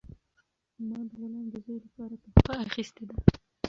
ما 0.87 0.99
د 1.09 1.11
غلام 1.21 1.45
د 1.53 1.55
زوی 1.65 1.77
لپاره 1.85 2.15
تحفه 2.23 2.53
اخیستې 2.67 3.03
ده. 3.09 3.15